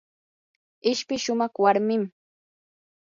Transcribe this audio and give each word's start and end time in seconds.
ishpi 0.91 1.15
shumaq 1.23 1.53
warmim. 1.63 2.03